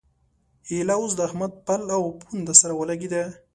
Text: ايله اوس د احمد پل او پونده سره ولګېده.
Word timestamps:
ايله 0.69 0.93
اوس 0.99 1.11
د 1.15 1.19
احمد 1.27 1.51
پل 1.65 1.81
او 1.95 2.03
پونده 2.21 2.53
سره 2.61 2.73
ولګېده. 2.75 3.23